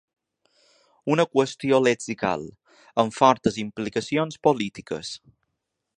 [1.15, 2.47] Una qüestió lexical,
[3.03, 5.17] amb fortes implicacions polítiques.